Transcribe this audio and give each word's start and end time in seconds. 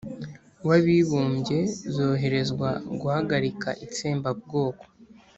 w'abibumbye 0.67 1.59
zoherezwa 1.95 2.69
guhagarika 3.01 3.69
itsembabwoko, 3.85 4.83